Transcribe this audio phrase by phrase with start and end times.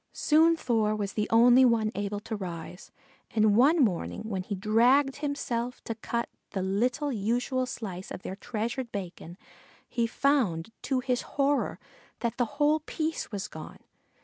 [0.13, 2.91] Soon Thor was the only one able to rise,
[3.35, 8.35] and one morning when he dragged himself to cut the little usual slice of their
[8.35, 9.37] treasured bacon
[9.87, 11.77] he found, to his horror,
[12.21, 13.77] that the whole piece was gone.